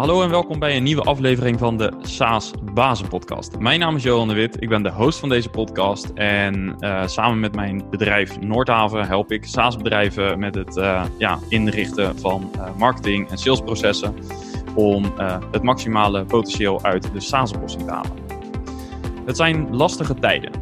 [0.00, 3.58] hallo en welkom bij een nieuwe aflevering van de SaaS Bazen Podcast.
[3.58, 7.06] Mijn naam is Johan de Wit, ik ben de host van deze podcast en uh,
[7.06, 12.50] samen met mijn bedrijf Noordhaven help ik SaaS bedrijven met het uh, ja, inrichten van
[12.56, 14.14] uh, marketing en salesprocessen
[14.74, 15.12] om
[15.50, 18.12] het maximale potentieel uit de SaaS-oplossing te halen.
[19.26, 20.52] Het zijn lastige tijden.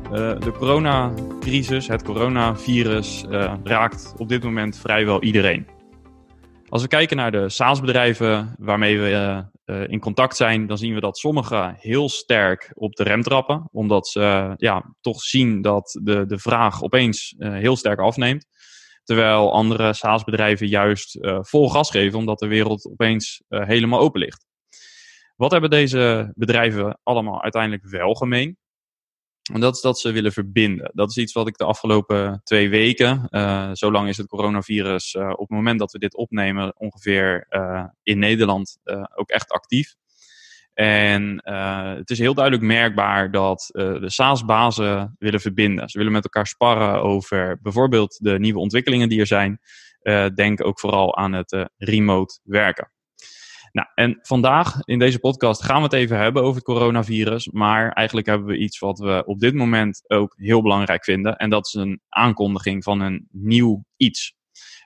[0.41, 3.25] de coronacrisis, het coronavirus,
[3.65, 5.78] raakt op dit moment vrijwel iedereen.
[6.71, 11.01] Als we kijken naar de SaaS-bedrijven waarmee we uh, in contact zijn, dan zien we
[11.01, 15.99] dat sommige heel sterk op de rem trappen, omdat ze uh, ja, toch zien dat
[16.03, 18.47] de, de vraag opeens heel sterk afneemt.
[19.05, 24.47] Terwijl andere SaaS-bedrijven juist vol gas geven, omdat de wereld opeens helemaal open ligt.
[25.37, 28.57] Wat hebben deze bedrijven allemaal uiteindelijk wel gemeen?
[29.53, 30.91] En dat is dat ze willen verbinden.
[30.95, 35.15] Dat is iets wat ik de afgelopen twee weken, uh, zo lang is het coronavirus
[35.15, 38.79] uh, op het moment dat we dit opnemen, ongeveer uh, in Nederland
[39.15, 39.95] ook echt actief.
[40.75, 41.41] En
[41.97, 45.89] het is heel duidelijk merkbaar dat de SaaS-bazen willen verbinden.
[45.89, 49.61] Ze willen met elkaar sparren over bijvoorbeeld de nieuwe ontwikkelingen die er zijn.
[50.35, 52.91] denk ook vooral aan het remote werken.
[53.73, 57.49] Nou, en vandaag in deze podcast gaan we het even hebben over het coronavirus.
[57.49, 61.37] Maar eigenlijk hebben we iets wat we op dit moment ook heel belangrijk vinden.
[61.37, 64.37] En dat is een aankondiging van een nieuw iets.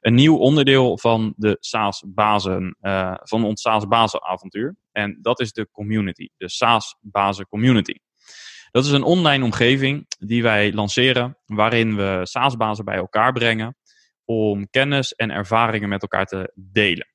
[0.00, 4.76] Een nieuw onderdeel van de SaaS-bazen, uh, van ons SaaS-bazenavontuur.
[4.92, 7.94] En dat is de community, de SaaS-bazen community.
[8.70, 13.76] Dat is een online omgeving die wij lanceren, waarin we SaaS-bazen bij elkaar brengen
[14.24, 17.11] om kennis en ervaringen met elkaar te delen.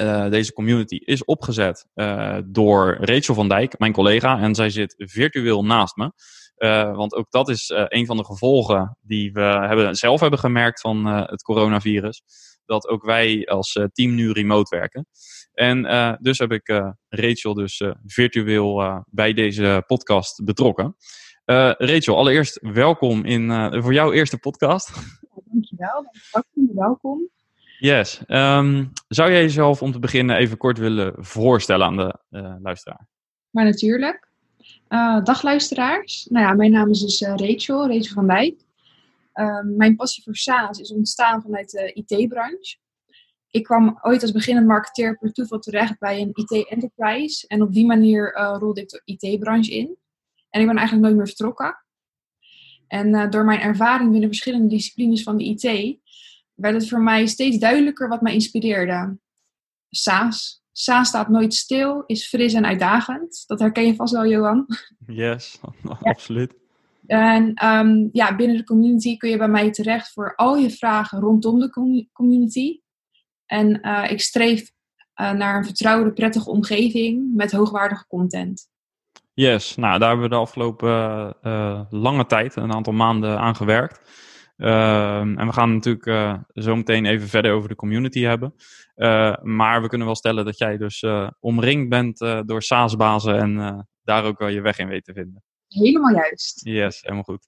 [0.00, 4.38] Uh, deze community is opgezet uh, door Rachel van Dijk, mijn collega.
[4.38, 6.12] En zij zit virtueel naast me.
[6.56, 10.80] Uh, want ook dat is een van de gevolgen die we hebben, zelf hebben gemerkt
[10.80, 12.22] van het coronavirus.
[12.64, 15.06] Dat ook wij als team nu remote werken.
[15.52, 15.82] En
[16.20, 20.96] dus heb ik Rachel dus virtueel bij deze podcast betrokken.
[21.78, 24.92] Rachel, allereerst welkom in, voor jouw eerste podcast.
[25.44, 26.70] Dankjewel, welkom.
[26.74, 27.30] welkom.
[27.78, 28.20] Yes.
[28.26, 33.08] Um, zou jij jezelf om te beginnen even kort willen voorstellen aan de uh, luisteraar?
[33.50, 34.28] Maar natuurlijk.
[34.88, 36.26] Uh, dag luisteraars.
[36.30, 38.60] Nou ja, mijn naam is dus uh, Rachel, Rachel van Dijk.
[39.32, 42.76] Ehm, mijn passie voor SaaS is ontstaan vanuit de IT-branche.
[43.50, 47.46] Ik kwam ooit als beginnend marketeer per toeval terecht bij een IT-enterprise.
[47.46, 49.96] En op die manier rolde ik de IT-branche in.
[50.50, 51.84] En ik ben eigenlijk nooit meer vertrokken.
[52.88, 55.98] En door mijn ervaring binnen verschillende disciplines van de IT
[56.56, 59.18] werd het voor mij steeds duidelijker wat mij inspireerde.
[59.90, 60.64] SaaS.
[60.72, 63.44] SaaS staat nooit stil, is fris en uitdagend.
[63.46, 64.66] Dat herken je vast wel, Johan.
[65.06, 65.60] Yes,
[66.02, 66.54] absoluut.
[67.06, 71.20] En um, ja, binnen de community kun je bij mij terecht voor al je vragen
[71.20, 71.70] rondom de
[72.12, 72.80] community.
[73.46, 74.70] En uh, ik streef
[75.20, 78.68] uh, naar een vertrouwde, prettige omgeving met hoogwaardige content.
[79.34, 84.00] Yes, nou daar hebben we de afgelopen uh, lange tijd, een aantal maanden aan gewerkt.
[84.56, 88.54] Ehm, en we gaan natuurlijk uh, zo meteen even verder over de community hebben.
[88.96, 93.86] Uh, maar we kunnen wel stellen dat jij dus uh, omringd bent door SaaS-bazen en
[94.02, 95.42] daar ook wel je weg in weet te vinden.
[95.68, 96.60] Helemaal juist.
[96.64, 97.46] Yes, helemaal goed.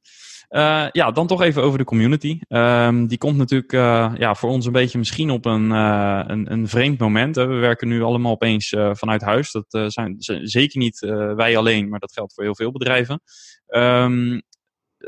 [0.93, 2.39] ja, dan toch even over de community.
[2.49, 3.73] Um, die komt natuurlijk
[4.19, 7.35] ja, voor ons een beetje misschien op een, een, een, vreemd moment.
[7.35, 7.47] Hè.
[7.47, 9.53] We werken nu allemaal opeens vanuit huis.
[9.53, 10.99] Dat zijn zeker niet
[11.37, 13.21] wij alleen, maar dat geldt voor heel veel bedrijven.
[13.67, 14.43] Um,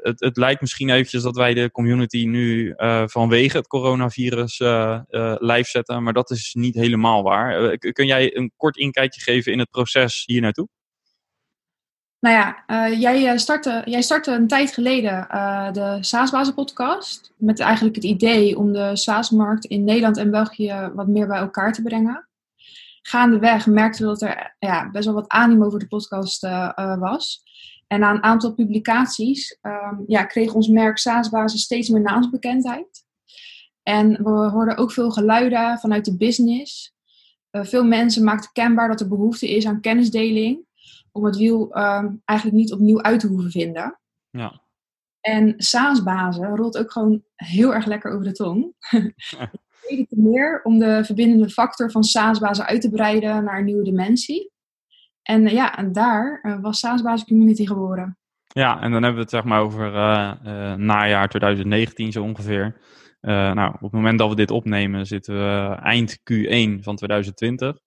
[0.02, 5.00] het, het lijkt misschien eventjes dat wij de community nu uh, vanwege het coronavirus uh,
[5.10, 7.78] uh, live zetten, maar dat is niet helemaal waar.
[7.78, 10.68] kun jij een kort inkijkje geven in het proces hier naartoe?
[12.20, 15.26] Nou ja, jij, startte, jij startte een tijd geleden
[15.72, 21.06] de SaaS-bazen podcast met eigenlijk het idee om de SaaS-markt in Nederland en België wat
[21.06, 22.28] meer bij elkaar te brengen.
[23.02, 26.40] Gaandeweg merkten we dat er ja, best wel wat animo voor de podcast
[26.98, 27.42] was.
[27.92, 33.04] En na een aantal publicaties um, ja, kreeg ons merk SaaS-basis steeds meer naamsbekendheid.
[33.82, 36.94] En we hoorden ook veel geluiden vanuit de business.
[37.50, 40.66] Uh, veel mensen maakten kenbaar dat er behoefte is aan kennisdeling.
[41.12, 44.00] Om het wiel um, eigenlijk niet opnieuw uit te hoeven vinden.
[44.30, 44.62] Ja.
[45.20, 48.74] En SaaS-bazen rolt ook gewoon heel erg lekker over de tong.
[49.88, 53.84] Reden te meer om de verbindende factor van SaaS-bazen uit te breiden naar een nieuwe
[53.84, 54.49] dimensie.
[55.30, 58.18] En eh, ja, en daar uh, was SaaS Community geboren.
[58.48, 62.80] Ja, en dan hebben we het zeg maar over uh, najaar 2019 zo ongeveer.
[63.20, 67.78] nou, op het moment dat we dit opnemen zitten we eind Q1 van 2020.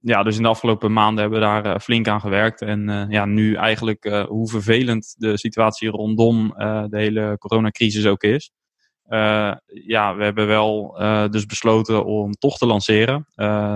[0.00, 2.62] ja, dus in de afgelopen maanden hebben we daar flink aan gewerkt.
[2.62, 6.48] En ja, nu eigenlijk hoe vervelend de situatie rondom
[6.88, 8.50] de hele coronacrisis ook is.
[9.86, 10.96] Ja, we hebben wel
[11.30, 13.26] dus besloten om toch te lanceren.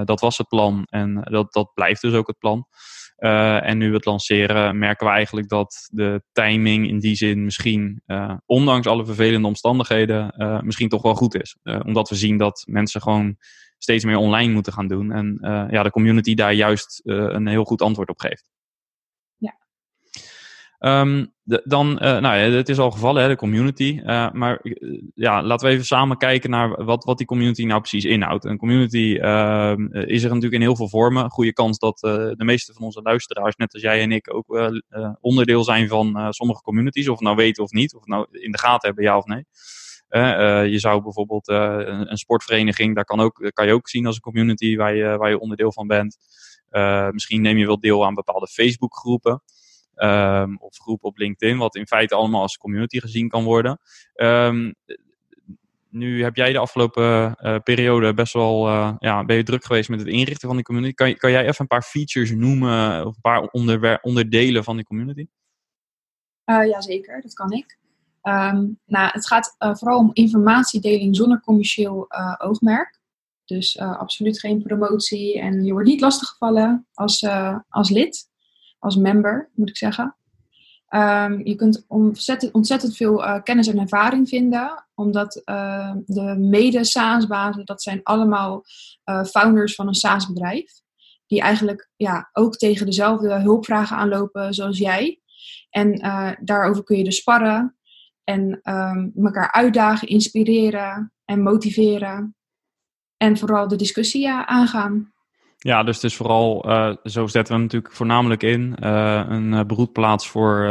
[0.05, 2.67] dat was het plan en dat, dat blijft dus ook het plan.
[3.17, 8.03] en nu we het lanceren, merken we eigenlijk dat de timing in die zin misschien,
[8.47, 10.35] ondanks alle vervelende omstandigheden,
[10.65, 11.57] misschien toch wel goed is.
[11.85, 13.37] omdat we zien dat mensen gewoon
[13.79, 15.13] steeds meer online moeten gaan doen.
[15.13, 15.39] En
[15.71, 18.55] ja, de community daar juist een heel goed antwoord op geeft.
[20.79, 21.35] Um,
[21.65, 24.01] dan, uh, nou ja, het is al gevallen, hè, de community.
[24.05, 27.81] Uh, maar uh, ja, laten we even samen kijken naar wat, wat die community nou
[27.81, 28.45] precies inhoudt.
[28.45, 31.31] Een community ehm, is er natuurlijk in heel veel vormen.
[31.31, 34.79] Goede kans dat de meeste van onze luisteraars, net als jij en ik, ook
[35.21, 37.09] onderdeel zijn van sommige communities.
[37.09, 39.45] Of nou weten of niet, of nou in de gaten hebben, ja of nee.
[40.71, 44.21] je zou bijvoorbeeld een, een, sportvereniging, daar kan, ook, kan je ook zien als een
[44.21, 46.17] community waar je, waar je onderdeel van bent.
[47.11, 49.43] misschien neem je wel deel aan bepaalde Facebookgroepen.
[50.03, 53.81] Um, of groep op LinkedIn, wat in feite allemaal als community gezien kan worden.
[54.15, 54.75] Um,
[55.89, 59.89] nu heb jij de afgelopen uh, periode best wel, uh, ja, ben je druk geweest
[59.89, 60.95] met het inrichten van die community.
[60.95, 64.85] Kan, kan jij even een paar features noemen of een paar onder, onderdelen van die
[64.85, 65.27] community?
[66.45, 67.79] Uh, Jazeker, dat kan ik.
[68.23, 72.07] Um, nou, het gaat vooral om informatiedeling zonder commercieel
[72.39, 73.01] oogmerk.
[73.45, 77.27] Dus absoluut geen promotie en je wordt niet lastiggevallen als,
[77.69, 78.29] als lid
[78.79, 80.17] als member, moet ik zeggen.
[80.91, 87.65] Um, je kunt ontzettend, ontzettend veel uh, kennis en ervaring vinden, omdat uh, de mede-SaaS-bazen,
[87.65, 88.65] dat zijn allemaal
[89.05, 90.73] uh, founders van een SaaS-bedrijf,
[91.27, 95.21] die eigenlijk ja, ook tegen dezelfde hulpvragen aanlopen zoals jij.
[95.71, 95.99] En
[96.41, 97.77] daarover kun je dus sparren
[98.25, 102.37] en um, elkaar uitdagen, inspireren en motiveren.
[103.17, 105.13] En vooral de discussie aangaan.
[105.67, 109.53] Ja, dus het is vooral, uh, zo zetten we hem natuurlijk voornamelijk in, uh, een
[109.53, 110.69] uh, broedplaats voor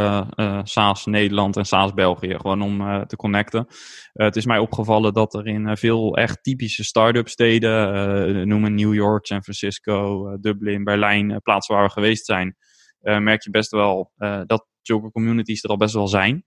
[0.62, 3.66] SAAS Nederland en SAAS België, gewoon om te connecten.
[4.12, 9.26] het is mij opgevallen dat er in veel echt typische start-up steden, noemen New York,
[9.26, 12.56] San Francisco, Dublin, Berlijn, plaatsen waar we geweest zijn,
[13.00, 14.12] merk je best wel
[14.46, 16.44] dat zulke communities er al best wel zijn.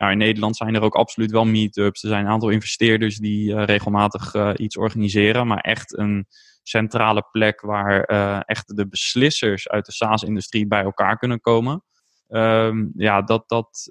[0.00, 2.02] Nou, in Nederland zijn er ook absoluut wel meetups.
[2.02, 6.26] Er zijn een aantal investeerders die regelmatig iets organiseren, maar echt een
[6.62, 11.84] centrale plek waar uh, echt de beslissers uit de SaaS-industrie bij elkaar kunnen komen.
[12.28, 13.90] Um, ja, dat, dat,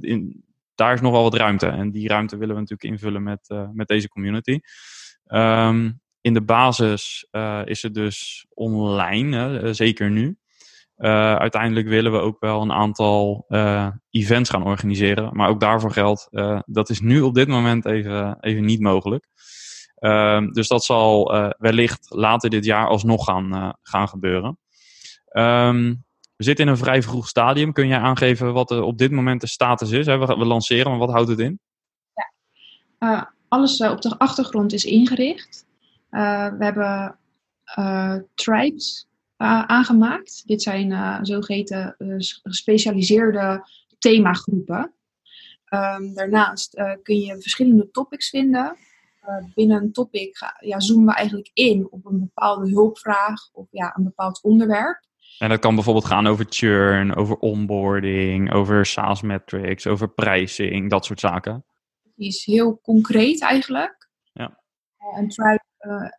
[0.00, 0.44] in,
[0.74, 1.66] daar is nog wel wat ruimte.
[1.66, 4.58] En die ruimte willen we natuurlijk invullen met, met deze community.
[5.26, 7.28] Um, in de basis
[7.64, 10.36] is het dus online, hè, zeker nu.
[10.98, 15.36] Uh, uiteindelijk willen we ook wel een aantal uh, events gaan organiseren.
[15.36, 19.28] Maar ook daarvoor geldt, uh, dat is nu op dit moment even, even niet mogelijk.
[19.94, 24.58] Ehm, dus dat zal wellicht later dit jaar alsnog gaan, gaan gebeuren.
[25.32, 26.04] Um,
[26.36, 27.72] we zitten in een vrij vroeg stadium.
[27.72, 30.06] Kun jij aangeven wat er op dit moment de status is?
[30.06, 31.60] We, we lanceren, maar wat houdt het in?
[32.98, 33.34] Ja.
[33.48, 35.66] Alles op de achtergrond is ingericht.
[36.10, 37.18] we hebben
[38.34, 40.42] tribes aangemaakt.
[40.46, 41.94] Dit zijn zogeheten
[42.42, 44.94] gespecialiseerde themagroepen.
[45.70, 48.76] Um, daarnaast kun je verschillende topics vinden.
[49.24, 53.94] Eh, binnen een topic ja, zoomen we eigenlijk in op een bepaalde hulpvraag of ja,
[53.96, 55.00] een bepaald onderwerp.
[55.38, 61.04] En dat kan bijvoorbeeld gaan over churn, over onboarding, over SaaS metrics, over pricing, dat
[61.04, 61.64] soort zaken.
[62.14, 64.08] Die is heel concreet eigenlijk.
[64.32, 64.58] Ja.
[65.16, 65.63] Een tribe,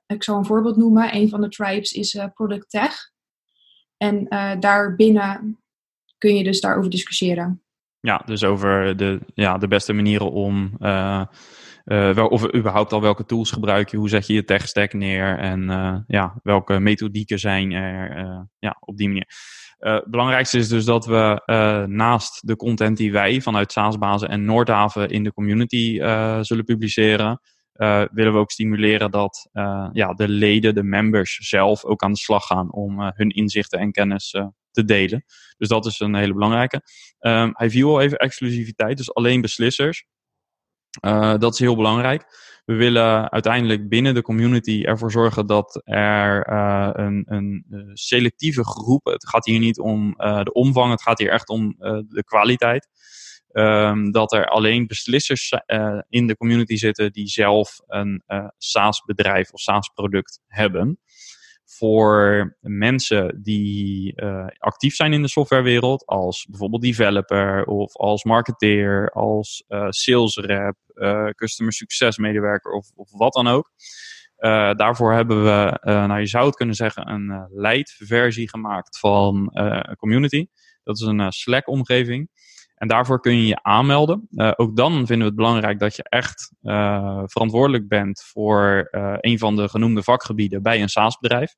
[0.05, 1.15] ik zal een voorbeeld noemen.
[1.15, 3.13] Een van de tribes is uh, Product Tech.
[3.98, 4.25] En
[4.60, 5.60] daarbinnen
[6.17, 7.63] kun je dus daarover discussiëren.
[8.00, 10.77] Ja, dus over de, ja, de beste manieren om
[11.86, 15.38] wel, of überhaupt al welke tools gebruik je, hoe zet je je tech stack neer
[15.38, 15.62] en
[16.07, 19.27] ja, welke methodieken zijn er ja, op die manier.
[19.77, 21.41] het belangrijkste is dus dat we
[21.88, 26.00] naast de content die wij vanuit SaaSbazen en Noordhaven in de community
[26.41, 27.39] zullen publiceren,
[28.12, 29.50] willen we ook stimuleren dat
[29.94, 33.91] ja, de leden, de members zelf ook aan de slag gaan om hun inzichten en
[33.91, 34.36] kennis
[34.75, 35.25] te delen.
[35.58, 36.82] Dus dat is een hele belangrijke.
[37.20, 40.05] Um, hij viel al even exclusiviteit, dus alleen beslissers.
[41.05, 42.44] Uh, dat is heel belangrijk.
[42.65, 49.05] We willen uiteindelijk binnen de community ervoor zorgen dat er uh, een, een, selectieve groep,
[49.05, 51.75] het gaat hier niet om uh, de omvang, het gaat hier echt om
[52.08, 52.88] de kwaliteit.
[53.57, 55.53] Um, dat er alleen beslissers
[56.09, 58.24] in de community zitten die zelf een
[58.57, 61.00] SaaS-bedrijf of SaaS-product hebben
[61.65, 69.09] voor mensen die uh, actief zijn in de softwarewereld, als bijvoorbeeld developer of als marketeer,
[69.09, 70.75] als sales rep,
[71.35, 73.71] customer succes medewerker of, of wat dan ook.
[74.77, 79.51] daarvoor hebben we, nou je zou het kunnen zeggen, een light versie gemaakt van
[79.97, 80.47] community.
[80.83, 82.29] Dat is een Slack omgeving.
[82.75, 84.27] En daarvoor kun je je aanmelden.
[84.55, 86.51] ook dan vinden we het belangrijk dat je echt
[87.25, 88.88] verantwoordelijk bent voor
[89.20, 91.55] een van de genoemde vakgebieden bij een SaaS-bedrijf.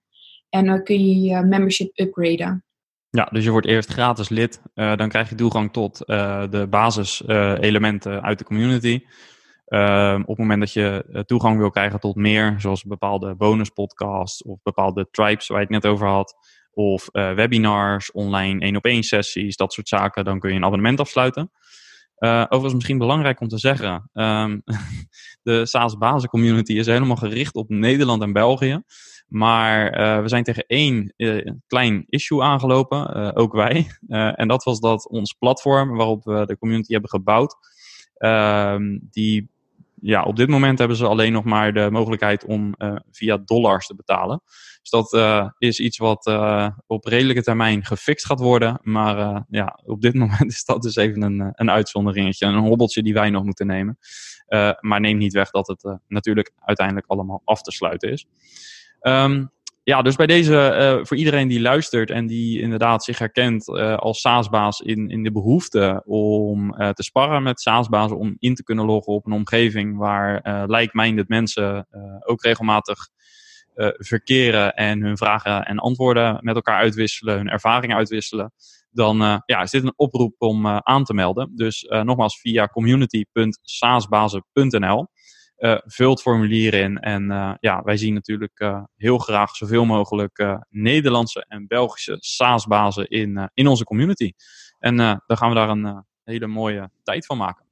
[0.48, 2.64] En dan kun je je membership upgraden.
[3.10, 4.62] Ja, dus je wordt eerst gratis lid.
[4.74, 9.00] Uh, dan krijg je toegang tot de basiselementen uit de community.
[9.64, 14.62] Ehm, op het moment dat je toegang wil krijgen tot meer, zoals bepaalde bonuspodcasts of
[14.62, 16.34] bepaalde tribes waar je het net over had,
[16.70, 21.00] of webinars, online één op één sessies, dat soort zaken, dan kun je een abonnement
[21.00, 21.50] afsluiten.
[22.18, 24.62] Overigens misschien belangrijk om te zeggen, um,
[25.42, 28.82] de SaaS basis community is helemaal gericht op Nederland en België.
[29.28, 33.86] Maar uh, we zijn tegen één uh, klein issue aangelopen, ook wij.
[34.40, 37.56] en dat was dat ons platform waarop we de community hebben gebouwd,
[38.14, 39.50] ehm, die,
[40.00, 42.74] ja, op dit moment hebben ze alleen nog maar de mogelijkheid om
[43.10, 44.42] via dollars te betalen.
[44.82, 46.26] Dus dat is iets wat
[46.86, 48.78] op redelijke termijn gefixt gaat worden.
[48.82, 53.14] Maar ja, op dit moment is dat dus even een, een uitzonderingetje, een hobbeltje die
[53.14, 53.98] wij nog moeten nemen.
[54.80, 58.26] maar neem niet weg dat het natuurlijk uiteindelijk allemaal af te sluiten is.
[59.02, 59.50] Um,
[59.88, 63.96] ja, dus bij deze, uh, voor iedereen die luistert en die inderdaad zich herkent uh,
[63.96, 68.62] als SaaS-baas in, in de behoefte om uh, te sparren met SaaS-bazen, om in te
[68.62, 71.86] kunnen loggen op een omgeving waar like-minded mensen
[72.24, 73.08] ook regelmatig
[73.96, 78.52] verkeren en hun vragen en antwoorden met elkaar uitwisselen, hun ervaringen uitwisselen,
[78.90, 81.52] dan ja, is dit een oproep om aan te melden.
[81.54, 85.06] Dus nogmaals via community.saasbazen.nl.
[85.58, 86.98] Uh, vul het formulier in.
[86.98, 93.08] En uh, ja, wij zien natuurlijk uh, heel graag zoveel mogelijk Nederlandse en Belgische SaaS-bazen
[93.08, 94.32] in, in onze community.
[94.78, 97.66] En dan gaan we daar een hele mooie tijd van maken.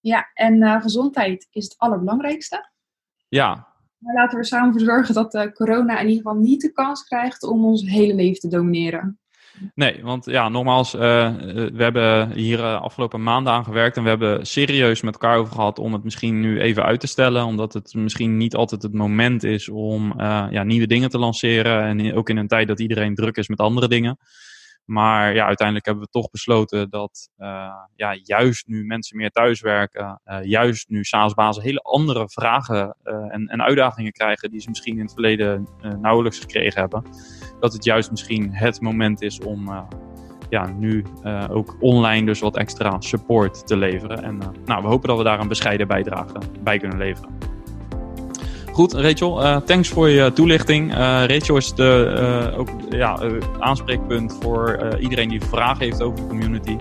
[0.00, 2.70] Ja, en gezondheid is het allerbelangrijkste.
[3.28, 3.68] Ja.
[3.98, 7.42] Maar laten we samen voor zorgen dat corona in ieder geval niet de kans krijgt
[7.42, 9.18] om ons hele leven te domineren.
[9.74, 14.08] Nee, want ja, nogmaals, uh, we hebben hier uh, afgelopen maanden aan gewerkt en we
[14.08, 17.72] hebben serieus met elkaar over gehad om het misschien nu even uit te stellen, omdat
[17.72, 20.14] het misschien niet altijd het moment is om
[20.50, 23.58] ja, nieuwe dingen te lanceren en ook in een tijd dat iedereen druk is met
[23.58, 24.18] andere dingen.
[24.84, 27.30] Maar ja, uiteindelijk hebben we toch besloten dat
[27.94, 34.12] ja, juist nu mensen meer thuiswerken, juist nu SaaS-bazen hele andere vragen en, en, uitdagingen
[34.12, 35.68] krijgen die ze misschien in het verleden
[36.00, 37.02] nauwelijks gekregen hebben.
[37.60, 39.70] Dat het juist misschien het moment is om
[40.48, 41.04] ja, nu
[41.50, 44.22] ook online dus wat extra support te leveren.
[44.22, 47.30] En nou, we hopen dat we daar een bescheiden bijdrage bij kunnen leveren.
[48.72, 50.94] Goed, Rachel, thanks voor je toelichting.
[51.26, 53.18] Rachel is de, ook ja,
[53.58, 56.76] aanspreekpunt voor iedereen die vragen heeft over de community.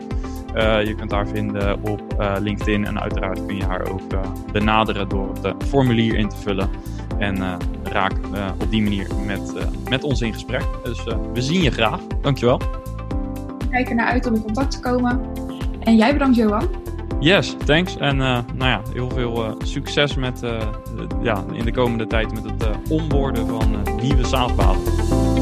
[0.84, 2.02] je kunt haar vinden op
[2.40, 4.02] LinkedIn en uiteraard kun je haar ook
[4.52, 6.70] benaderen door het formulier in te vullen.
[7.20, 7.38] En
[7.84, 8.14] raak
[8.60, 9.54] op die manier met,
[9.90, 10.64] met ons in gesprek.
[10.84, 11.04] Dus
[11.34, 12.00] we zien je graag.
[12.22, 12.58] Dankjewel.
[12.58, 15.22] We kijken naar uit om in contact te komen.
[15.80, 16.70] En jij bedankt, Johan.
[17.20, 17.98] Yes, thanks.
[17.98, 20.42] En nou ja, heel veel succes met,
[21.22, 25.33] ja, in de komende tijd met het onboorden van nieuwe SaaS-bazen.